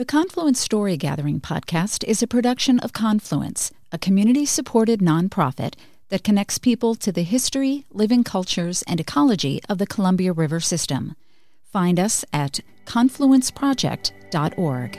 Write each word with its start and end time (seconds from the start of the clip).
The 0.00 0.06
Confluence 0.06 0.58
Story 0.58 0.96
Gathering 0.96 1.42
podcast 1.42 2.02
is 2.04 2.22
a 2.22 2.26
production 2.26 2.80
of 2.80 2.94
Confluence, 2.94 3.70
a 3.92 3.98
community 3.98 4.46
supported 4.46 5.00
nonprofit 5.00 5.74
that 6.08 6.24
connects 6.24 6.56
people 6.56 6.94
to 6.94 7.12
the 7.12 7.22
history, 7.22 7.84
living 7.92 8.24
cultures, 8.24 8.82
and 8.88 8.98
ecology 8.98 9.60
of 9.68 9.76
the 9.76 9.86
Columbia 9.86 10.32
River 10.32 10.58
system. 10.58 11.16
Find 11.70 12.00
us 12.00 12.24
at 12.32 12.60
confluenceproject.org. 12.86 14.92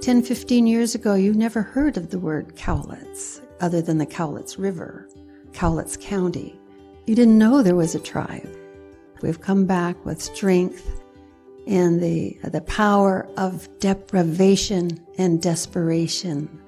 Ten, 0.00 0.22
fifteen 0.22 0.68
years 0.68 0.94
ago, 0.94 1.14
you 1.14 1.34
never 1.34 1.62
heard 1.62 1.96
of 1.96 2.10
the 2.10 2.20
word 2.20 2.54
Cowlitz 2.54 3.40
other 3.60 3.82
than 3.82 3.98
the 3.98 4.06
Cowlitz 4.06 4.56
River, 4.56 5.08
Cowlitz 5.50 6.00
County. 6.00 6.60
You 7.06 7.16
didn't 7.16 7.38
know 7.38 7.60
there 7.60 7.74
was 7.74 7.96
a 7.96 8.00
tribe. 8.00 8.48
We've 9.24 9.40
come 9.40 9.64
back 9.64 10.04
with 10.04 10.20
strength 10.20 11.00
and 11.66 11.98
the, 11.98 12.36
the 12.44 12.60
power 12.60 13.26
of 13.38 13.66
deprivation 13.78 15.02
and 15.16 15.40
desperation. 15.40 16.60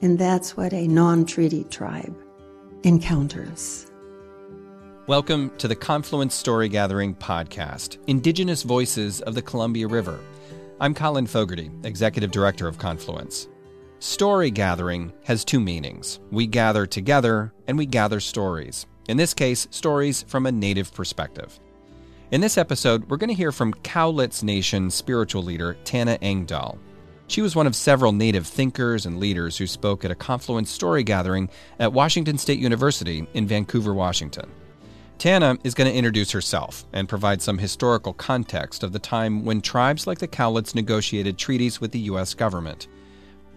And 0.00 0.18
that's 0.18 0.56
what 0.56 0.72
a 0.72 0.88
non 0.88 1.26
treaty 1.26 1.64
tribe 1.64 2.16
encounters. 2.82 3.92
Welcome 5.06 5.50
to 5.58 5.68
the 5.68 5.76
Confluence 5.76 6.34
Story 6.34 6.70
Gathering 6.70 7.14
podcast, 7.14 7.98
Indigenous 8.06 8.62
Voices 8.62 9.20
of 9.20 9.34
the 9.34 9.42
Columbia 9.42 9.86
River. 9.86 10.18
I'm 10.80 10.94
Colin 10.94 11.26
Fogarty, 11.26 11.70
Executive 11.84 12.30
Director 12.30 12.66
of 12.66 12.78
Confluence. 12.78 13.48
Story 13.98 14.50
gathering 14.50 15.12
has 15.24 15.44
two 15.44 15.60
meanings. 15.60 16.20
We 16.30 16.46
gather 16.46 16.86
together 16.86 17.52
and 17.66 17.76
we 17.76 17.84
gather 17.84 18.18
stories. 18.18 18.86
In 19.10 19.18
this 19.18 19.34
case, 19.34 19.68
stories 19.70 20.22
from 20.22 20.46
a 20.46 20.52
Native 20.52 20.94
perspective. 20.94 21.60
In 22.30 22.42
this 22.42 22.58
episode, 22.58 23.08
we're 23.08 23.16
going 23.16 23.28
to 23.28 23.34
hear 23.34 23.52
from 23.52 23.72
Cowlitz 23.72 24.42
Nation 24.42 24.90
spiritual 24.90 25.42
leader 25.42 25.78
Tana 25.84 26.18
Engdahl. 26.20 26.78
She 27.26 27.40
was 27.40 27.56
one 27.56 27.66
of 27.66 27.74
several 27.74 28.12
Native 28.12 28.46
thinkers 28.46 29.06
and 29.06 29.18
leaders 29.18 29.56
who 29.56 29.66
spoke 29.66 30.04
at 30.04 30.10
a 30.10 30.14
Confluence 30.14 30.70
story 30.70 31.02
gathering 31.02 31.48
at 31.78 31.94
Washington 31.94 32.36
State 32.36 32.58
University 32.58 33.26
in 33.32 33.46
Vancouver, 33.46 33.94
Washington. 33.94 34.50
Tana 35.16 35.56
is 35.64 35.72
going 35.72 35.90
to 35.90 35.96
introduce 35.96 36.30
herself 36.30 36.84
and 36.92 37.08
provide 37.08 37.40
some 37.40 37.56
historical 37.56 38.12
context 38.12 38.82
of 38.82 38.92
the 38.92 38.98
time 38.98 39.46
when 39.46 39.62
tribes 39.62 40.06
like 40.06 40.18
the 40.18 40.28
Cowlitz 40.28 40.74
negotiated 40.74 41.38
treaties 41.38 41.80
with 41.80 41.92
the 41.92 41.98
U.S. 42.00 42.34
government. 42.34 42.88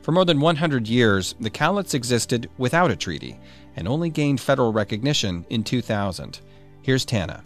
For 0.02 0.14
more 0.14 0.24
than 0.24 0.40
100 0.40 0.88
years, 0.88 1.36
the 1.42 1.50
Cowlitz 1.50 1.94
existed 1.94 2.50
without 2.58 2.90
a 2.90 2.96
treaty 2.96 3.38
and 3.76 3.86
only 3.86 4.10
gained 4.10 4.40
federal 4.40 4.72
recognition 4.72 5.46
in 5.50 5.66
2000. 5.66 6.40
Here's 6.84 7.04
Tana. 7.04 7.44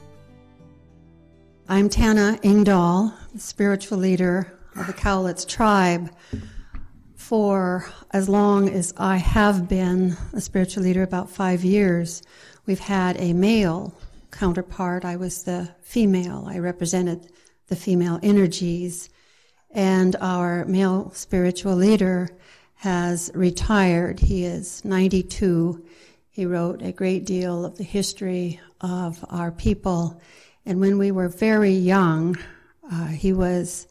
I'm 1.67 1.89
Tana 1.89 2.37
Engdahl, 2.43 3.11
spiritual 3.39 3.97
leader 3.97 4.53
of 4.75 4.85
the 4.85 4.93
Cowlitz 4.93 5.47
tribe. 5.47 6.11
For 7.15 7.89
as 8.11 8.29
long 8.29 8.69
as 8.69 8.93
I 8.97 9.17
have 9.17 9.67
been 9.67 10.15
a 10.31 10.41
spiritual 10.41 10.83
leader, 10.83 11.01
about 11.01 11.27
five 11.27 11.63
years, 11.63 12.21
we've 12.67 12.77
had 12.77 13.19
a 13.19 13.33
male 13.33 13.95
counterpart. 14.29 15.05
I 15.05 15.15
was 15.15 15.41
the 15.41 15.73
female. 15.81 16.45
I 16.47 16.59
represented 16.59 17.31
the 17.65 17.75
female 17.75 18.19
energies. 18.21 19.09
And 19.71 20.15
our 20.17 20.65
male 20.65 21.09
spiritual 21.15 21.75
leader 21.75 22.29
has 22.75 23.31
retired. 23.33 24.19
He 24.19 24.45
is 24.45 24.85
92. 24.85 25.83
He 26.29 26.45
wrote 26.45 26.83
a 26.83 26.91
great 26.91 27.25
deal 27.25 27.65
of 27.65 27.79
the 27.79 27.83
history 27.83 28.59
of 28.81 29.25
our 29.31 29.51
people 29.51 30.21
and 30.65 30.79
when 30.79 30.97
we 30.97 31.11
were 31.11 31.29
very 31.29 31.71
young, 31.71 32.37
uh, 32.91 33.07
he 33.07 33.33
was 33.33 33.87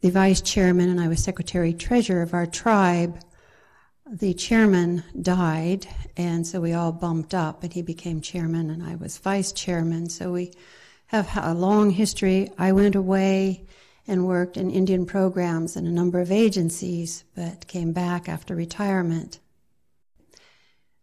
the 0.00 0.10
vice 0.10 0.40
chairman 0.40 0.88
and 0.88 1.00
I 1.00 1.08
was 1.08 1.22
secretary 1.22 1.72
treasurer 1.72 2.22
of 2.22 2.34
our 2.34 2.46
tribe. 2.46 3.20
The 4.10 4.32
chairman 4.32 5.02
died, 5.20 5.86
and 6.16 6.46
so 6.46 6.60
we 6.60 6.72
all 6.72 6.92
bumped 6.92 7.34
up, 7.34 7.62
and 7.62 7.70
he 7.70 7.82
became 7.82 8.22
chairman, 8.22 8.70
and 8.70 8.82
I 8.82 8.94
was 8.94 9.18
vice 9.18 9.52
chairman. 9.52 10.08
So 10.08 10.32
we 10.32 10.52
have 11.08 11.28
a 11.36 11.52
long 11.52 11.90
history. 11.90 12.50
I 12.56 12.72
went 12.72 12.94
away 12.94 13.66
and 14.06 14.26
worked 14.26 14.56
in 14.56 14.70
Indian 14.70 15.04
programs 15.04 15.76
in 15.76 15.86
a 15.86 15.90
number 15.90 16.20
of 16.20 16.32
agencies, 16.32 17.24
but 17.34 17.66
came 17.66 17.92
back 17.92 18.30
after 18.30 18.54
retirement. 18.54 19.40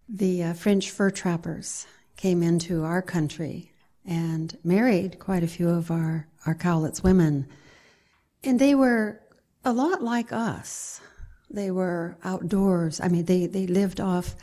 The 0.09 0.43
uh, 0.43 0.53
French 0.53 0.89
fur 0.89 1.11
trappers 1.11 1.85
came 2.17 2.41
into 2.41 2.83
our 2.83 3.03
country 3.03 3.71
and 4.05 4.57
married 4.63 5.19
quite 5.19 5.43
a 5.43 5.47
few 5.47 5.69
of 5.69 5.91
our, 5.91 6.27
our 6.45 6.55
Cowlitz 6.55 7.03
women. 7.03 7.47
And 8.43 8.59
they 8.59 8.75
were 8.75 9.21
a 9.63 9.73
lot 9.73 10.03
like 10.03 10.31
us. 10.31 11.01
They 11.49 11.71
were 11.71 12.17
outdoors. 12.23 13.01
I 13.01 13.07
mean, 13.07 13.25
they, 13.25 13.47
they 13.47 13.67
lived 13.67 13.99
off 13.99 14.35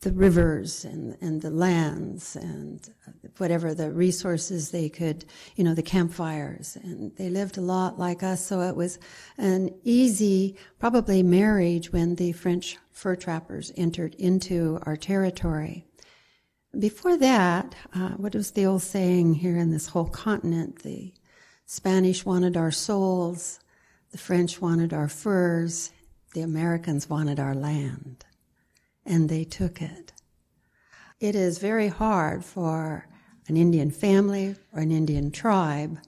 the 0.00 0.12
rivers 0.12 0.84
and, 0.86 1.16
and 1.20 1.42
the 1.42 1.50
lands 1.50 2.34
and 2.34 2.88
whatever 3.36 3.74
the 3.74 3.92
resources 3.92 4.70
they 4.70 4.88
could, 4.88 5.26
you 5.56 5.64
know, 5.64 5.74
the 5.74 5.82
campfires. 5.82 6.78
And 6.82 7.14
they 7.16 7.28
lived 7.28 7.58
a 7.58 7.60
lot 7.60 7.98
like 7.98 8.22
us. 8.22 8.44
So 8.44 8.62
it 8.62 8.74
was 8.74 8.98
an 9.36 9.74
easy, 9.84 10.56
probably 10.78 11.22
marriage 11.22 11.92
when 11.92 12.14
the 12.14 12.32
French 12.32 12.78
fur 12.92 13.14
trappers 13.14 13.72
entered 13.76 14.14
into 14.14 14.78
our 14.84 14.96
territory. 14.96 15.86
Before 16.78 17.16
that, 17.16 17.74
uh, 17.94 18.10
what 18.10 18.34
was 18.34 18.52
the 18.52 18.64
old 18.64 18.82
saying 18.82 19.34
here 19.34 19.56
in 19.56 19.72
this 19.72 19.88
whole 19.88 20.06
continent? 20.06 20.82
The 20.82 21.12
Spanish 21.66 22.24
wanted 22.24 22.56
our 22.56 22.70
souls, 22.70 23.58
the 24.12 24.18
French 24.18 24.60
wanted 24.60 24.92
our 24.92 25.08
furs, 25.08 25.90
the 26.32 26.42
Americans 26.42 27.10
wanted 27.10 27.40
our 27.40 27.54
land, 27.54 28.24
and 29.04 29.28
they 29.28 29.42
took 29.42 29.82
it. 29.82 30.12
It 31.18 31.34
is 31.34 31.58
very 31.58 31.88
hard 31.88 32.44
for 32.44 33.08
an 33.48 33.56
Indian 33.56 33.90
family 33.90 34.54
or 34.72 34.80
an 34.80 34.92
Indian 34.92 35.32
tribe 35.32 35.98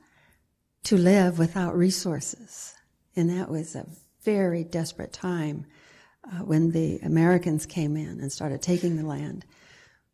to 0.84 0.96
live 0.96 1.40
without 1.40 1.76
resources. 1.76 2.74
And 3.16 3.28
that 3.30 3.50
was 3.50 3.74
a 3.74 3.86
very 4.22 4.62
desperate 4.62 5.12
time 5.12 5.66
uh, 6.24 6.44
when 6.44 6.70
the 6.70 6.98
Americans 7.00 7.66
came 7.66 7.96
in 7.96 8.20
and 8.20 8.30
started 8.30 8.62
taking 8.62 8.96
the 8.96 9.06
land. 9.06 9.44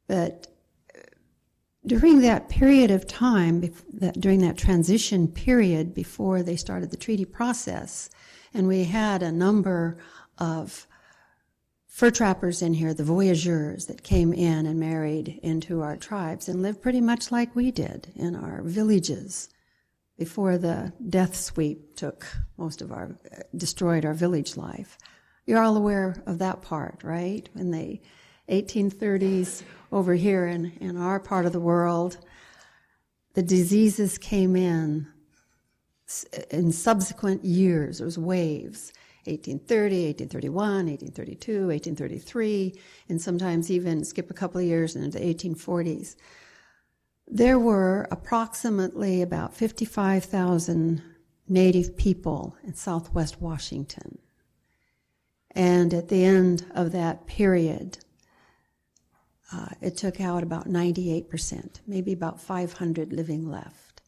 But 0.08 0.48
during 1.86 2.20
that 2.20 2.48
period 2.48 2.90
of 2.90 3.06
time, 3.06 3.72
during 4.18 4.40
that 4.40 4.58
transition 4.58 5.28
period 5.28 5.94
before 5.94 6.42
they 6.42 6.56
started 6.56 6.90
the 6.90 6.96
treaty 6.96 7.24
process, 7.24 8.10
and 8.52 8.66
we 8.66 8.84
had 8.84 9.22
a 9.22 9.30
number 9.30 9.98
of 10.38 10.86
fur 11.86 12.10
trappers 12.10 12.62
in 12.62 12.74
here, 12.74 12.94
the 12.94 13.04
voyageurs 13.04 13.86
that 13.86 14.02
came 14.02 14.32
in 14.32 14.66
and 14.66 14.78
married 14.78 15.40
into 15.42 15.82
our 15.82 15.96
tribes 15.96 16.48
and 16.48 16.62
lived 16.62 16.82
pretty 16.82 17.00
much 17.00 17.32
like 17.32 17.54
we 17.56 17.70
did 17.70 18.12
in 18.14 18.36
our 18.36 18.62
villages 18.62 19.48
before 20.16 20.58
the 20.58 20.92
death 21.08 21.36
sweep 21.36 21.96
took 21.96 22.26
most 22.56 22.82
of 22.82 22.92
our, 22.92 23.16
destroyed 23.56 24.04
our 24.04 24.14
village 24.14 24.56
life. 24.56 24.98
You're 25.46 25.62
all 25.62 25.76
aware 25.76 26.22
of 26.26 26.38
that 26.38 26.62
part, 26.62 27.02
right? 27.02 27.48
When 27.52 27.70
they 27.70 28.02
1830s 28.48 29.62
over 29.92 30.14
here 30.14 30.46
in, 30.46 30.72
in 30.80 30.96
our 30.96 31.20
part 31.20 31.46
of 31.46 31.52
the 31.52 31.60
world, 31.60 32.18
the 33.34 33.42
diseases 33.42 34.18
came 34.18 34.56
in 34.56 35.06
in 36.50 36.72
subsequent 36.72 37.44
years. 37.44 37.98
There 37.98 38.06
was 38.06 38.18
waves. 38.18 38.92
1830, 39.26 40.06
1831, 40.06 40.86
1832, 40.86 41.66
1833, 41.66 42.80
and 43.10 43.20
sometimes 43.20 43.70
even 43.70 44.02
skip 44.02 44.30
a 44.30 44.34
couple 44.34 44.58
of 44.60 44.66
years 44.66 44.96
into 44.96 45.18
the 45.18 45.34
1840s. 45.34 46.16
There 47.26 47.58
were 47.58 48.08
approximately 48.10 49.20
about 49.20 49.54
55,000 49.54 51.02
native 51.46 51.96
people 51.96 52.56
in 52.64 52.74
southwest 52.74 53.40
Washington. 53.40 54.18
And 55.50 55.92
at 55.92 56.08
the 56.08 56.24
end 56.24 56.64
of 56.74 56.92
that 56.92 57.26
period, 57.26 57.98
uh, 59.52 59.68
it 59.80 59.96
took 59.96 60.20
out 60.20 60.42
about 60.42 60.68
98%, 60.68 61.80
maybe 61.86 62.12
about 62.12 62.40
500 62.40 63.12
living 63.12 63.50
left. 63.50 64.02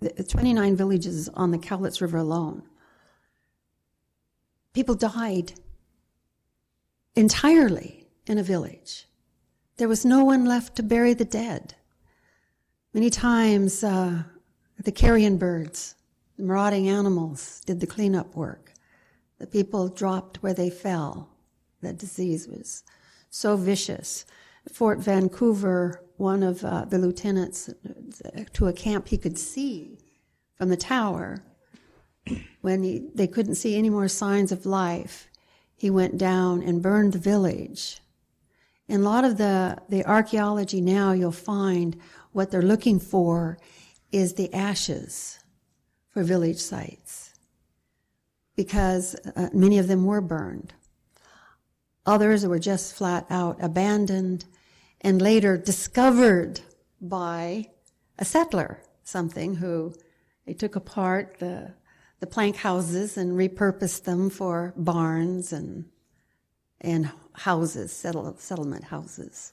The 0.00 0.22
29 0.22 0.76
villages 0.76 1.28
on 1.30 1.50
the 1.50 1.58
Cowlitz 1.58 2.00
River 2.00 2.18
alone. 2.18 2.62
People 4.74 4.94
died 4.94 5.54
entirely 7.14 8.06
in 8.26 8.38
a 8.38 8.42
village. 8.42 9.06
There 9.78 9.88
was 9.88 10.04
no 10.04 10.24
one 10.24 10.44
left 10.44 10.76
to 10.76 10.82
bury 10.82 11.14
the 11.14 11.24
dead. 11.24 11.74
Many 12.92 13.10
times, 13.10 13.82
uh, 13.82 14.22
the 14.82 14.92
carrion 14.92 15.38
birds, 15.38 15.94
the 16.36 16.44
marauding 16.44 16.88
animals 16.88 17.62
did 17.66 17.80
the 17.80 17.86
cleanup 17.86 18.36
work. 18.36 18.72
The 19.38 19.46
people 19.46 19.88
dropped 19.88 20.42
where 20.42 20.54
they 20.54 20.70
fell. 20.70 21.30
The 21.80 21.92
disease 21.92 22.46
was 22.46 22.84
so 23.36 23.56
vicious. 23.56 24.24
Fort 24.72 24.98
Vancouver 24.98 26.02
one 26.16 26.42
of 26.42 26.64
uh, 26.64 26.84
the 26.86 26.98
lieutenants 26.98 27.70
to 28.54 28.66
a 28.66 28.72
camp 28.72 29.08
he 29.08 29.18
could 29.18 29.38
see 29.38 29.98
from 30.54 30.70
the 30.70 30.76
tower. 30.76 31.44
When 32.62 32.82
he, 32.82 33.08
they 33.14 33.26
couldn't 33.26 33.56
see 33.56 33.76
any 33.76 33.90
more 33.90 34.08
signs 34.08 34.50
of 34.50 34.66
life, 34.66 35.28
he 35.76 35.90
went 35.90 36.18
down 36.18 36.62
and 36.62 36.82
burned 36.82 37.12
the 37.12 37.18
village. 37.18 38.00
In 38.88 39.02
a 39.02 39.04
lot 39.04 39.24
of 39.24 39.36
the, 39.36 39.76
the 39.88 40.04
archaeology 40.04 40.80
now, 40.80 41.12
you'll 41.12 41.32
find 41.32 41.96
what 42.32 42.50
they're 42.50 42.62
looking 42.62 42.98
for 42.98 43.58
is 44.10 44.34
the 44.34 44.52
ashes 44.54 45.38
for 46.08 46.22
village 46.22 46.58
sites 46.58 47.34
because 48.56 49.14
uh, 49.36 49.50
many 49.52 49.78
of 49.78 49.86
them 49.86 50.06
were 50.06 50.22
burned. 50.22 50.72
Others 52.06 52.46
were 52.46 52.60
just 52.60 52.94
flat 52.94 53.26
out 53.28 53.58
abandoned 53.60 54.44
and 55.00 55.20
later 55.20 55.56
discovered 55.56 56.60
by 57.00 57.70
a 58.18 58.24
settler, 58.24 58.80
something 59.02 59.56
who 59.56 59.92
they 60.46 60.54
took 60.54 60.76
apart 60.76 61.36
the, 61.40 61.74
the 62.20 62.26
plank 62.26 62.56
houses 62.56 63.16
and 63.16 63.32
repurposed 63.32 64.04
them 64.04 64.30
for 64.30 64.72
barns 64.76 65.52
and, 65.52 65.86
and 66.80 67.10
houses, 67.32 67.92
settle, 67.92 68.36
settlement 68.38 68.84
houses. 68.84 69.52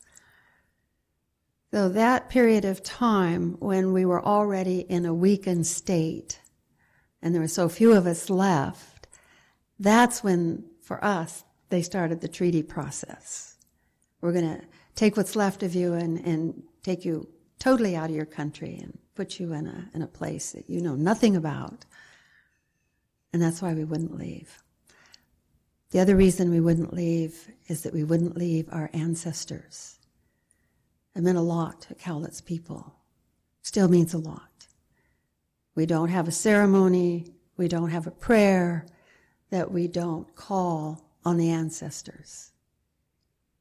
So 1.72 1.90
that 1.90 2.30
period 2.30 2.66
of 2.66 2.84
time 2.84 3.58
when 3.60 3.94
we 3.94 4.06
were 4.06 4.24
already 4.24 4.82
in 4.82 5.08
a 5.08 5.14
weakened 5.14 5.66
state 5.66 6.40
and 7.20 7.34
there 7.34 7.42
were 7.42 7.48
so 7.48 7.68
few 7.68 7.94
of 7.94 8.06
us 8.06 8.30
left, 8.30 9.08
that's 9.80 10.24
when, 10.24 10.66
for 10.82 11.04
us, 11.04 11.44
they 11.74 11.81
started 11.81 12.22
the 12.22 12.28
treaty 12.28 12.62
process. 12.62 13.56
We're 14.22 14.31
going 14.31 14.60
to 14.60 14.62
take 14.94 15.18
what's 15.18 15.36
left 15.36 15.64
of 15.64 15.74
you 15.74 15.94
and, 15.94 16.24
and 16.24 16.62
take 16.84 17.04
you 17.04 17.28
totally 17.58 17.96
out 17.96 18.12
of 18.12 18.16
your 18.16 18.28
country 18.28 18.78
and 18.80 18.96
put 19.16 19.40
you 19.40 19.54
in 19.54 19.66
a, 19.66 19.90
in 19.96 20.04
a 20.04 20.08
place 20.08 20.52
that 20.52 20.70
you 20.70 20.81
know 20.81 20.94
nothing 20.94 21.36
about. 21.36 21.84
And 23.34 23.42
that's 23.42 23.60
why 23.60 23.74
we 23.74 23.86
wouldn't 23.86 24.16
leave. 24.16 24.62
The 25.90 26.00
other 26.00 26.16
reason 26.16 26.52
we 26.52 26.60
wouldn't 26.60 26.94
leave 26.94 27.50
is 27.68 27.81
that 27.81 27.94
we 27.94 28.04
wouldn't 28.04 28.38
leave 28.38 28.69
our 28.72 28.92
ancestors. 28.94 29.98
It 31.16 31.24
meant 31.24 31.40
a 31.40 31.42
lot 31.42 31.81
to 31.81 31.96
Cowlitz 31.96 32.46
people. 32.46 32.94
Still 33.64 33.88
means 33.88 34.14
a 34.14 34.19
lot. 34.19 34.68
We 35.74 35.88
don't 35.88 36.10
have 36.10 36.28
a 36.28 36.31
ceremony. 36.31 37.34
We 37.58 37.68
don't 37.68 37.90
have 37.90 38.06
a 38.06 38.12
prayer 38.12 38.86
that 39.50 39.72
we 39.72 39.88
don't 39.88 40.36
call 40.36 41.04
on 41.25 41.38
the 41.38 41.50
ancestors. 41.50 42.52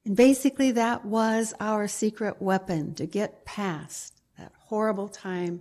And 0.05 0.17
basically 0.17 0.73
that 0.73 1.05
was 1.05 1.55
our 1.61 1.87
secret 1.87 2.43
weapon 2.43 2.94
to 2.94 3.06
get 3.06 3.44
past 3.44 4.20
that 4.38 4.53
horrible 4.59 5.09
time 5.09 5.61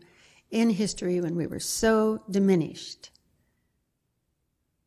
in 0.49 0.69
history 0.71 1.21
when 1.21 1.35
we 1.35 1.47
were 1.47 1.59
so 1.59 2.23
diminished. 2.29 3.11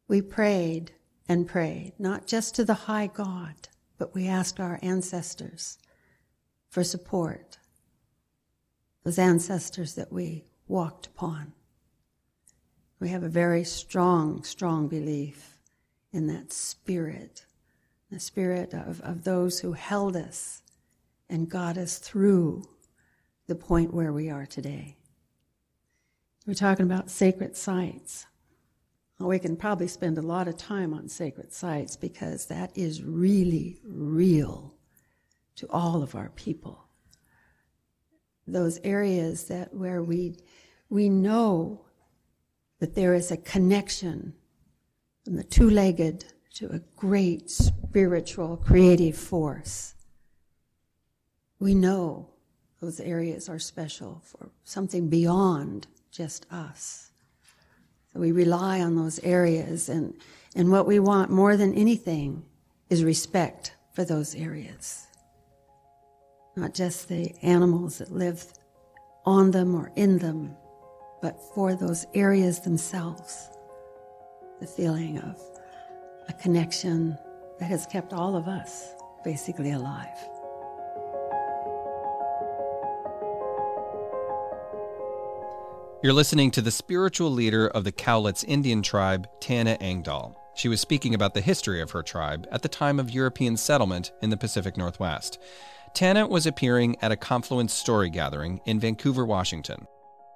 We 0.08 0.20
prayed 0.20 0.92
and 1.28 1.46
prayed, 1.46 1.92
not 1.98 2.26
just 2.26 2.54
to 2.56 2.64
the 2.64 2.74
high 2.74 3.06
God, 3.06 3.54
but 3.96 4.14
we 4.14 4.26
asked 4.26 4.60
our 4.60 4.78
ancestors 4.82 5.78
for 6.68 6.84
support. 6.84 7.58
Those 9.04 9.18
ancestors 9.18 9.94
that 9.94 10.12
we 10.12 10.44
walked 10.66 11.06
upon. 11.06 11.52
We 12.98 13.08
have 13.10 13.22
a 13.22 13.28
very 13.28 13.64
strong, 13.64 14.42
strong 14.44 14.88
belief 14.88 15.53
in 16.14 16.28
that 16.28 16.52
spirit, 16.52 17.44
the 18.10 18.20
spirit 18.20 18.72
of, 18.72 19.00
of 19.00 19.24
those 19.24 19.58
who 19.58 19.72
held 19.72 20.16
us 20.16 20.62
and 21.28 21.50
got 21.50 21.76
us 21.76 21.98
through 21.98 22.62
the 23.48 23.54
point 23.56 23.92
where 23.92 24.12
we 24.12 24.30
are 24.30 24.46
today. 24.46 24.96
We're 26.46 26.54
talking 26.54 26.86
about 26.86 27.10
sacred 27.10 27.56
sites. 27.56 28.26
Well, 29.18 29.28
we 29.28 29.40
can 29.40 29.56
probably 29.56 29.88
spend 29.88 30.16
a 30.16 30.22
lot 30.22 30.46
of 30.46 30.56
time 30.56 30.94
on 30.94 31.08
sacred 31.08 31.52
sites 31.52 31.96
because 31.96 32.46
that 32.46 32.70
is 32.76 33.02
really 33.02 33.80
real 33.84 34.72
to 35.56 35.66
all 35.68 36.00
of 36.00 36.14
our 36.14 36.28
people. 36.30 36.84
Those 38.46 38.78
areas 38.84 39.44
that 39.44 39.74
where 39.74 40.02
we, 40.02 40.36
we 40.90 41.08
know 41.08 41.86
that 42.78 42.94
there 42.94 43.14
is 43.14 43.32
a 43.32 43.36
connection 43.36 44.34
from 45.24 45.36
the 45.36 45.44
two-legged 45.44 46.24
to 46.54 46.66
a 46.68 46.80
great 46.96 47.50
spiritual 47.50 48.56
creative 48.56 49.16
force. 49.16 49.94
We 51.58 51.74
know 51.74 52.28
those 52.80 53.00
areas 53.00 53.48
are 53.48 53.58
special 53.58 54.20
for 54.24 54.50
something 54.64 55.08
beyond 55.08 55.86
just 56.10 56.46
us. 56.52 57.10
So 58.12 58.20
we 58.20 58.32
rely 58.32 58.80
on 58.80 58.96
those 58.96 59.18
areas 59.20 59.88
and, 59.88 60.14
and 60.54 60.70
what 60.70 60.86
we 60.86 60.98
want 60.98 61.30
more 61.30 61.56
than 61.56 61.74
anything 61.74 62.44
is 62.90 63.02
respect 63.02 63.74
for 63.94 64.04
those 64.04 64.34
areas 64.34 65.06
not 66.56 66.74
just 66.74 67.08
the 67.08 67.34
animals 67.42 67.98
that 67.98 68.12
live 68.12 68.44
on 69.24 69.50
them 69.50 69.74
or 69.74 69.92
in 69.96 70.18
them, 70.18 70.56
but 71.22 71.40
for 71.54 71.74
those 71.74 72.06
areas 72.14 72.60
themselves. 72.60 73.48
The 74.60 74.66
feeling 74.66 75.18
of 75.18 75.36
a 76.28 76.32
connection 76.32 77.18
that 77.58 77.66
has 77.66 77.86
kept 77.86 78.12
all 78.12 78.36
of 78.36 78.46
us 78.46 78.94
basically 79.24 79.72
alive. 79.72 80.08
You're 86.02 86.12
listening 86.12 86.50
to 86.52 86.62
the 86.62 86.70
spiritual 86.70 87.30
leader 87.30 87.66
of 87.66 87.84
the 87.84 87.92
Cowlitz 87.92 88.44
Indian 88.46 88.82
tribe, 88.82 89.26
Tana 89.40 89.76
Engdahl. 89.80 90.36
She 90.54 90.68
was 90.68 90.80
speaking 90.80 91.14
about 91.14 91.34
the 91.34 91.40
history 91.40 91.80
of 91.80 91.90
her 91.90 92.02
tribe 92.02 92.46
at 92.52 92.62
the 92.62 92.68
time 92.68 93.00
of 93.00 93.10
European 93.10 93.56
settlement 93.56 94.12
in 94.22 94.30
the 94.30 94.36
Pacific 94.36 94.76
Northwest. 94.76 95.38
Tana 95.94 96.26
was 96.26 96.46
appearing 96.46 96.96
at 97.02 97.10
a 97.10 97.16
Confluence 97.16 97.72
story 97.72 98.08
gathering 98.08 98.60
in 98.66 98.78
Vancouver, 98.78 99.24
Washington. 99.24 99.86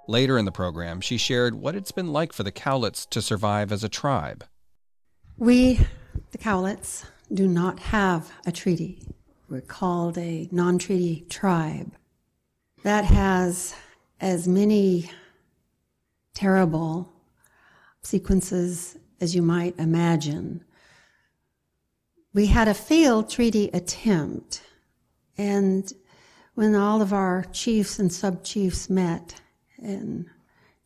Later 0.08 0.38
in 0.38 0.46
the 0.46 0.50
program, 0.50 1.02
she 1.02 1.18
shared 1.18 1.54
what 1.54 1.74
it's 1.74 1.92
been 1.92 2.14
like 2.14 2.32
for 2.32 2.42
the 2.42 2.50
Cowlitz 2.50 3.06
to 3.10 3.20
survive 3.20 3.70
as 3.70 3.84
a 3.84 3.90
tribe. 3.90 4.42
We, 5.36 5.80
the 6.30 6.38
Cowlitz, 6.38 7.04
do 7.32 7.46
not 7.46 7.78
have 7.78 8.32
a 8.46 8.50
treaty. 8.50 9.02
We're 9.50 9.60
called 9.60 10.16
a 10.16 10.48
non 10.50 10.78
treaty 10.78 11.26
tribe. 11.28 11.92
That 12.84 13.04
has 13.04 13.74
as 14.18 14.48
many 14.48 15.10
terrible 16.32 17.12
sequences 18.00 18.96
as 19.20 19.36
you 19.36 19.42
might 19.42 19.78
imagine. 19.78 20.64
We 22.32 22.46
had 22.46 22.66
a 22.66 22.72
failed 22.72 23.28
treaty 23.28 23.68
attempt 23.74 24.62
and 25.36 25.92
when 26.54 26.74
all 26.74 27.02
of 27.02 27.12
our 27.12 27.44
chiefs 27.52 27.98
and 27.98 28.10
sub 28.10 28.42
chiefs 28.42 28.88
met 28.88 29.34
in 29.82 30.28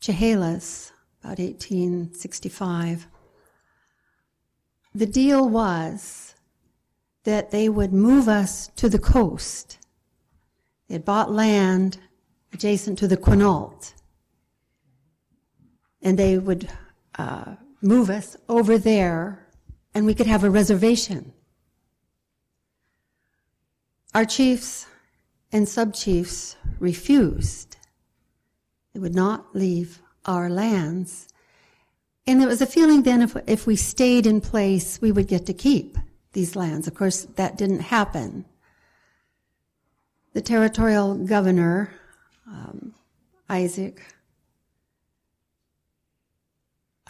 Chehalis, 0.00 0.92
about 1.22 1.38
1865, 1.38 3.06
the 4.94 5.06
deal 5.06 5.48
was 5.48 6.34
that 7.24 7.50
they 7.50 7.68
would 7.68 7.92
move 7.92 8.28
us 8.28 8.68
to 8.76 8.88
the 8.88 8.98
coast. 8.98 9.78
They 10.88 10.94
had 10.94 11.04
bought 11.04 11.30
land 11.30 11.98
adjacent 12.52 12.98
to 12.98 13.08
the 13.08 13.16
Quinault. 13.16 13.94
And 16.02 16.18
they 16.18 16.36
would 16.36 16.68
uh, 17.16 17.54
move 17.80 18.10
us 18.10 18.36
over 18.48 18.76
there, 18.76 19.46
and 19.94 20.04
we 20.04 20.14
could 20.14 20.26
have 20.26 20.44
a 20.44 20.50
reservation. 20.50 21.32
Our 24.14 24.24
chiefs 24.24 24.86
and 25.52 25.68
sub 25.68 25.94
chiefs 25.94 26.56
refused. 26.78 27.76
They 28.92 29.00
would 29.00 29.14
not 29.14 29.54
leave 29.54 30.02
our 30.24 30.48
lands. 30.48 31.28
And 32.26 32.40
there 32.40 32.48
was 32.48 32.62
a 32.62 32.66
feeling 32.66 33.02
then 33.02 33.22
if, 33.22 33.36
if 33.46 33.66
we 33.66 33.76
stayed 33.76 34.26
in 34.26 34.40
place, 34.40 35.00
we 35.00 35.12
would 35.12 35.28
get 35.28 35.46
to 35.46 35.54
keep 35.54 35.98
these 36.32 36.54
lands. 36.56 36.86
Of 36.86 36.94
course, 36.94 37.24
that 37.36 37.58
didn't 37.58 37.80
happen. 37.80 38.44
The 40.32 40.40
territorial 40.40 41.14
governor, 41.16 41.92
um, 42.46 42.94
Isaac 43.48 44.02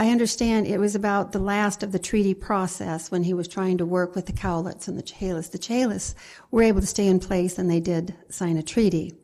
I 0.02 0.08
understand 0.08 0.66
it 0.66 0.80
was 0.80 0.96
about 0.96 1.30
the 1.30 1.38
last 1.38 1.84
of 1.84 1.92
the 1.92 1.98
treaty 2.00 2.34
process 2.34 3.12
when 3.12 3.22
he 3.22 3.34
was 3.34 3.46
trying 3.46 3.78
to 3.78 3.86
work 3.86 4.16
with 4.16 4.26
the 4.26 4.32
Cowlitz 4.32 4.88
and 4.88 4.98
the 4.98 5.02
Chehalis. 5.02 5.50
The 5.50 5.58
Chehalis 5.58 6.16
were 6.50 6.64
able 6.64 6.80
to 6.80 6.88
stay 6.88 7.06
in 7.06 7.20
place 7.20 7.56
and 7.56 7.70
they 7.70 7.78
did 7.78 8.12
sign 8.28 8.56
a 8.56 8.64
treaty. 8.64 9.14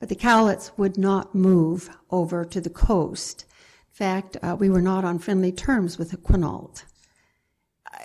But 0.00 0.08
the 0.08 0.16
Cowlitz 0.16 0.72
would 0.76 0.98
not 0.98 1.34
move 1.34 1.90
over 2.10 2.44
to 2.44 2.60
the 2.60 2.70
coast. 2.70 3.44
In 3.90 3.94
fact, 3.94 4.36
uh, 4.42 4.56
we 4.58 4.70
were 4.70 4.82
not 4.82 5.04
on 5.04 5.18
friendly 5.18 5.52
terms 5.52 5.98
with 5.98 6.10
the 6.10 6.16
Quinault. 6.16 6.84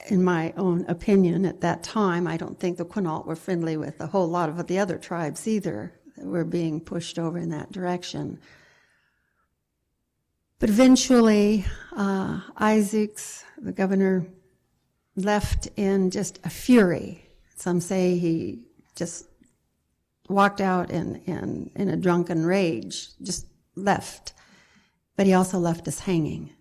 In 0.10 0.24
my 0.24 0.54
own 0.58 0.86
opinion, 0.88 1.46
at 1.46 1.62
that 1.62 1.82
time, 1.82 2.28
I 2.28 2.38
don't 2.38 2.60
think 2.60 2.78
the 2.78 2.86
Quinault 2.86 3.26
were 3.26 3.36
friendly 3.36 3.78
with 3.78 4.00
a 4.02 4.08
whole 4.08 4.28
lot 4.28 4.50
of 4.50 4.68
the 4.68 4.78
other 4.78 4.98
tribes 4.98 5.48
either. 5.48 5.94
that 6.18 6.26
were 6.26 6.46
being 6.46 6.80
pushed 6.80 7.18
over 7.18 7.38
in 7.38 7.50
that 7.50 7.72
direction. 7.72 8.40
But 10.60 10.70
eventually, 10.70 11.66
uh, 11.96 12.42
Isaacs, 12.60 13.44
the 13.58 13.72
governor, 13.72 14.26
left 15.16 15.68
in 15.76 16.12
just 16.12 16.40
a 16.44 16.50
fury. 16.50 17.26
Some 17.56 17.82
say 17.82 18.18
he 18.18 18.60
just 18.96 19.28
walked 20.30 20.62
out 20.62 20.92
in, 20.92 21.18
in, 21.26 21.72
in 21.76 21.90
a 21.90 21.98
drunken 21.98 22.46
rage, 22.46 23.10
just 23.22 23.48
left. 23.76 24.34
But 25.16 25.26
he 25.26 25.34
also 25.34 25.60
left 25.60 25.88
us 25.88 26.00
hanging. 26.00 26.52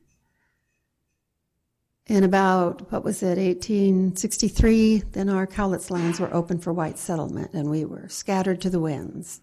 In 2.06 2.22
about, 2.22 2.92
what 2.92 3.02
was 3.02 3.22
it, 3.22 3.38
1863, 3.38 5.04
then 5.12 5.30
our 5.30 5.46
Cowlitz 5.46 5.90
lands 5.90 6.20
were 6.20 6.32
open 6.34 6.58
for 6.58 6.72
white 6.72 6.98
settlement 6.98 7.54
and 7.54 7.70
we 7.70 7.84
were 7.84 8.08
scattered 8.08 8.60
to 8.60 8.70
the 8.70 8.80
winds. 8.80 9.40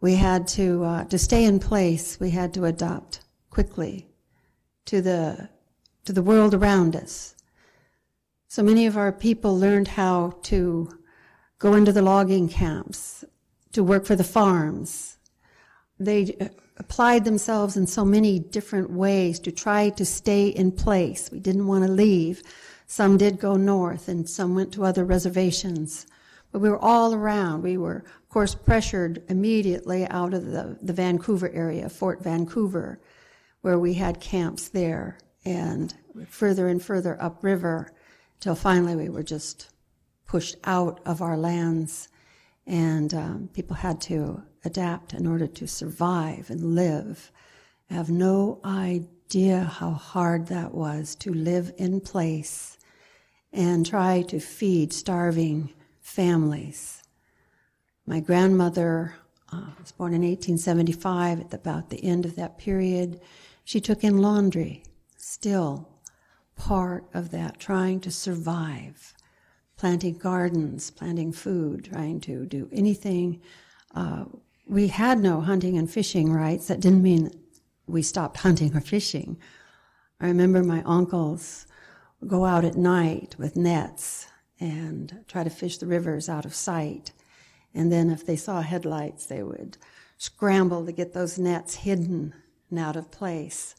We 0.00 0.16
had 0.16 0.46
to, 0.48 0.84
uh, 0.84 1.04
to 1.04 1.18
stay 1.18 1.44
in 1.44 1.58
place, 1.58 2.20
we 2.20 2.30
had 2.30 2.52
to 2.54 2.66
adopt 2.66 3.20
quickly 3.48 4.06
to 4.84 5.00
the, 5.00 5.48
to 6.04 6.12
the 6.12 6.22
world 6.22 6.52
around 6.52 6.94
us. 6.94 7.34
So 8.48 8.62
many 8.62 8.86
of 8.86 8.98
our 8.98 9.10
people 9.10 9.58
learned 9.58 9.88
how 9.88 10.38
to 10.42 10.90
go 11.58 11.74
into 11.74 11.92
the 11.92 12.02
logging 12.02 12.48
camps, 12.48 13.24
to 13.72 13.84
work 13.84 14.06
for 14.06 14.16
the 14.16 14.24
farms. 14.24 15.18
They 15.98 16.34
uh, 16.40 16.48
applied 16.78 17.24
themselves 17.24 17.76
in 17.76 17.86
so 17.86 18.04
many 18.04 18.38
different 18.38 18.90
ways 18.90 19.38
to 19.40 19.52
try 19.52 19.90
to 19.90 20.04
stay 20.04 20.48
in 20.48 20.72
place. 20.72 21.30
We 21.30 21.40
didn't 21.40 21.66
want 21.66 21.84
to 21.84 21.92
leave. 21.92 22.42
Some 22.86 23.16
did 23.16 23.38
go 23.38 23.56
north 23.56 24.08
and 24.08 24.28
some 24.28 24.54
went 24.54 24.72
to 24.72 24.84
other 24.84 25.04
reservations. 25.04 26.06
But 26.52 26.60
we 26.60 26.70
were 26.70 26.82
all 26.82 27.14
around. 27.14 27.62
We 27.62 27.76
were, 27.76 27.96
of 27.96 28.28
course, 28.30 28.54
pressured 28.54 29.22
immediately 29.28 30.06
out 30.06 30.32
of 30.32 30.46
the, 30.46 30.78
the 30.80 30.92
Vancouver 30.92 31.50
area, 31.50 31.88
Fort 31.88 32.22
Vancouver, 32.22 33.00
where 33.60 33.78
we 33.78 33.94
had 33.94 34.20
camps 34.20 34.68
there 34.68 35.18
and 35.44 35.92
further 36.28 36.68
and 36.68 36.82
further 36.82 37.20
upriver 37.20 37.92
till 38.40 38.54
finally 38.54 38.96
we 38.96 39.08
were 39.08 39.22
just 39.22 39.70
pushed 40.26 40.56
out 40.64 41.00
of 41.06 41.22
our 41.22 41.36
lands 41.36 42.08
and 42.66 43.14
um, 43.14 43.48
people 43.52 43.76
had 43.76 44.00
to 44.02 44.42
adapt 44.64 45.14
in 45.14 45.26
order 45.26 45.46
to 45.46 45.66
survive 45.66 46.50
and 46.50 46.74
live. 46.74 47.30
I 47.90 47.94
have 47.94 48.10
no 48.10 48.60
idea 48.64 49.60
how 49.62 49.92
hard 49.92 50.48
that 50.48 50.74
was 50.74 51.14
to 51.16 51.32
live 51.32 51.72
in 51.76 52.00
place 52.00 52.76
and 53.52 53.86
try 53.86 54.22
to 54.22 54.40
feed 54.40 54.92
starving 54.92 55.72
families. 56.00 57.02
My 58.06 58.20
grandmother 58.20 59.14
uh, 59.52 59.70
was 59.80 59.92
born 59.92 60.12
in 60.12 60.22
1875 60.22 61.40
at 61.40 61.54
about 61.54 61.90
the 61.90 62.04
end 62.04 62.24
of 62.24 62.36
that 62.36 62.58
period. 62.58 63.20
She 63.64 63.80
took 63.80 64.02
in 64.02 64.18
laundry, 64.18 64.82
still 65.16 65.88
part 66.56 67.04
of 67.14 67.30
that, 67.30 67.58
trying 67.58 68.00
to 68.00 68.10
survive, 68.10 69.14
planting 69.76 70.16
gardens, 70.18 70.90
planting 70.90 71.32
food, 71.32 71.84
trying 71.84 72.20
to 72.20 72.46
do 72.46 72.68
anything 72.72 73.40
uh, 73.96 74.26
we 74.66 74.88
had 74.88 75.18
no 75.18 75.40
hunting 75.40 75.78
and 75.78 75.90
fishing 75.90 76.32
rights. 76.32 76.68
That 76.68 76.80
didn't 76.80 77.02
mean 77.02 77.30
we 77.86 78.02
stopped 78.02 78.38
hunting 78.38 78.76
or 78.76 78.80
fishing. 78.80 79.38
I 80.20 80.26
remember 80.26 80.62
my 80.62 80.82
uncles 80.84 81.66
go 82.26 82.44
out 82.44 82.64
at 82.64 82.76
night 82.76 83.36
with 83.38 83.56
nets 83.56 84.26
and 84.58 85.24
try 85.28 85.44
to 85.44 85.50
fish 85.50 85.78
the 85.78 85.86
rivers 85.86 86.28
out 86.28 86.44
of 86.44 86.54
sight. 86.54 87.12
And 87.74 87.92
then 87.92 88.10
if 88.10 88.24
they 88.24 88.36
saw 88.36 88.60
headlights, 88.60 89.26
they 89.26 89.42
would 89.42 89.76
scramble 90.18 90.84
to 90.86 90.92
get 90.92 91.12
those 91.12 91.38
nets 91.38 91.74
hidden 91.74 92.34
and 92.70 92.78
out 92.78 92.96
of 92.96 93.10
place. 93.10 93.74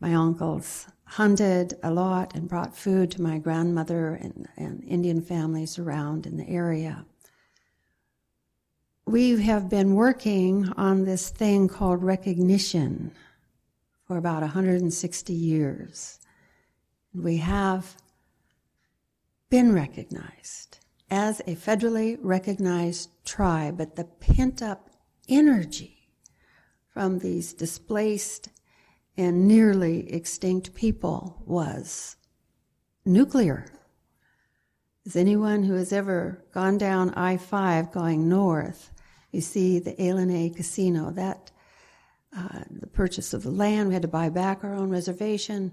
My 0.00 0.14
uncles 0.14 0.86
hunted 1.04 1.74
a 1.82 1.90
lot 1.90 2.34
and 2.34 2.48
brought 2.48 2.76
food 2.76 3.10
to 3.12 3.22
my 3.22 3.38
grandmother 3.38 4.14
and, 4.14 4.48
and 4.56 4.84
Indian 4.84 5.22
families 5.22 5.78
around 5.78 6.26
in 6.26 6.36
the 6.36 6.48
area 6.48 7.06
we 9.08 9.40
have 9.40 9.70
been 9.70 9.94
working 9.94 10.70
on 10.76 11.04
this 11.04 11.30
thing 11.30 11.66
called 11.66 12.02
recognition 12.02 13.10
for 14.06 14.18
about 14.18 14.42
160 14.42 15.32
years. 15.32 16.18
We 17.14 17.38
have 17.38 17.96
been 19.48 19.72
recognized 19.72 20.80
as 21.10 21.40
a 21.40 21.56
federally 21.56 22.18
recognized 22.20 23.08
tribe, 23.24 23.78
but 23.78 23.96
the 23.96 24.04
pent 24.04 24.60
up 24.60 24.90
energy 25.26 26.10
from 26.92 27.20
these 27.20 27.54
displaced 27.54 28.50
and 29.18 29.46
nearly 29.46 30.10
extinct 30.10 30.74
people 30.74 31.42
was 31.44 32.16
nuclear. 33.04 33.66
As 35.04 35.14
anyone 35.16 35.64
who 35.64 35.74
has 35.74 35.92
ever 35.92 36.42
gone 36.52 36.78
down 36.78 37.10
I 37.10 37.36
5 37.36 37.92
going 37.92 38.28
north 38.28 38.90
you 39.30 39.40
see 39.40 39.78
the 39.78 39.94
ilani 39.94 40.54
Casino, 40.54 41.10
that 41.10 41.50
uh, 42.36 42.60
the 42.70 42.86
purchase 42.86 43.34
of 43.34 43.42
the 43.42 43.50
land, 43.50 43.88
we 43.88 43.94
had 43.94 44.02
to 44.02 44.08
buy 44.08 44.28
back 44.28 44.64
our 44.64 44.74
own 44.74 44.90
reservation. 44.90 45.72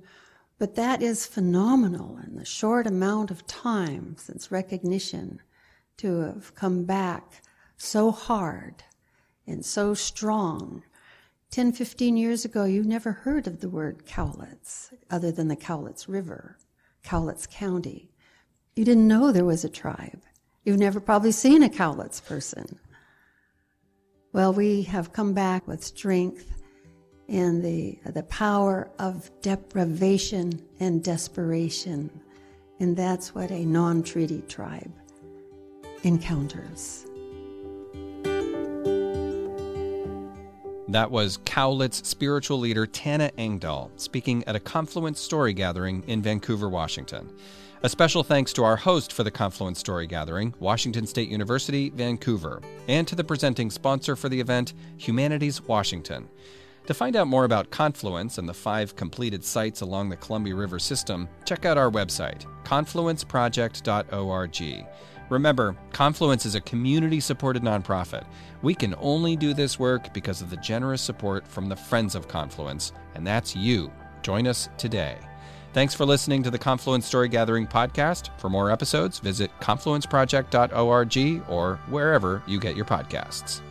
But 0.58 0.76
that 0.76 1.02
is 1.02 1.26
phenomenal 1.26 2.20
in 2.26 2.36
the 2.36 2.46
short 2.46 2.88
amount 2.88 3.32
of 3.32 3.46
time 3.46 4.16
since 4.18 4.52
recognition 4.52 5.42
to 5.98 6.22
have 6.22 6.56
come 6.56 6.86
back 6.86 7.42
so 7.78 8.12
hard 8.12 8.84
and 9.48 9.66
so 9.66 9.94
strong. 9.94 10.84
10, 11.52 11.72
15 11.72 12.18
years 12.18 12.44
ago, 12.44 12.66
you 12.66 12.84
never 12.84 13.12
heard 13.12 13.48
of 13.48 13.62
the 13.62 13.70
word 13.70 14.06
Cowlitz 14.06 14.92
other 15.10 15.32
than 15.32 15.48
the 15.48 15.56
Cowlitz 15.56 16.08
River, 16.08 16.58
Cowlitz 17.04 17.50
County. 17.50 18.12
You 18.76 18.84
didn't 18.84 19.08
know 19.08 19.32
there 19.32 19.46
was 19.46 19.64
a 19.64 19.70
tribe. 19.70 20.22
You've 20.64 20.80
never 20.80 21.00
probably 21.00 21.32
seen 21.32 21.64
a 21.64 21.70
Cowlitz 21.70 22.24
person. 22.24 22.80
Well, 24.34 24.52
we 24.52 24.82
have 24.84 25.14
come 25.14 25.34
back 25.34 25.66
with 25.68 25.84
strength 25.84 26.52
and 27.30 27.64
the, 27.64 27.98
the 28.06 28.24
power 28.24 28.90
of 29.00 29.32
deprivation 29.42 30.62
and 30.80 31.04
desperation. 31.04 32.10
And 32.80 32.98
that's 32.98 33.34
what 33.34 33.52
a 33.52 33.66
non 33.66 34.04
treaty 34.04 34.42
tribe 34.48 34.92
encounters. 36.04 37.06
That 40.88 41.10
was 41.10 41.40
Cowlitz 41.46 42.06
spiritual 42.06 42.60
leader 42.60 42.86
Tana 42.86 43.32
Engdahl 43.38 43.90
speaking 43.96 44.44
at 44.46 44.56
a 44.56 44.60
Confluence 44.60 45.20
story 45.20 45.52
gathering 45.52 46.04
in 46.08 46.22
Vancouver, 46.22 46.70
Washington. 46.70 47.28
A 47.82 47.90
special 47.90 48.24
thanks 48.24 48.54
to 48.54 48.64
our 48.64 48.78
host 48.78 49.12
for 49.12 49.24
the 49.24 49.32
Confluence 49.32 49.80
Story 49.80 50.08
Gathering, 50.08 50.54
Washington 50.60 51.06
State 51.06 51.30
University, 51.30 51.90
Vancouver, 51.90 52.62
and 52.88 53.08
to 53.08 53.16
the 53.16 53.24
presenting 53.24 53.70
sponsor 53.70 54.16
for 54.16 54.30
the 54.30 54.40
event, 54.40 54.74
Humanities 54.98 55.62
Washington. 55.62 56.30
To 56.88 56.94
find 56.94 57.16
out 57.16 57.28
more 57.28 57.46
about 57.46 57.72
Confluence 57.72 58.38
and 58.38 58.48
the 58.48 58.54
five 58.54 58.96
completed 58.96 59.44
sites 59.44 59.82
along 59.82 60.10
the 60.10 60.18
Columbia 60.18 60.54
River 60.56 60.78
system, 60.78 61.28
check 61.46 61.66
out 61.66 61.80
our 61.80 61.90
website, 61.90 62.46
confluenceproject.org. 62.64 64.86
Remember, 65.30 65.76
Confluence 65.92 66.46
is 66.46 66.56
a 66.56 66.62
community 66.62 67.20
supported 67.20 67.64
nonprofit. 67.64 68.26
We 68.62 68.76
can 68.76 68.96
only 69.00 69.36
do 69.36 69.54
this 69.54 69.80
work 69.80 70.14
because 70.14 70.42
of 70.42 70.50
the 70.50 70.58
generous 70.58 71.02
support 71.02 71.48
from 71.48 71.68
the 71.68 71.76
Friends 71.76 72.16
of 72.16 72.28
Confluence, 72.28 72.92
and 73.16 73.26
that's 73.26 73.56
you. 73.56 73.92
Join 74.22 74.48
us 74.48 74.70
today. 74.78 75.18
Thanks 75.74 75.94
for 75.94 76.06
listening 76.06 76.42
to 76.44 76.50
the 76.50 76.58
Confluence 76.58 77.06
Story 77.06 77.28
Gathering 77.28 77.68
podcast. 77.68 78.30
For 78.40 78.50
more 78.50 78.72
episodes, 78.72 79.20
visit 79.20 79.52
confluenceproject.org 79.60 81.44
or 81.50 81.76
wherever 81.90 82.42
you 82.48 82.60
get 82.60 82.76
your 82.78 82.86
podcasts. 82.86 83.62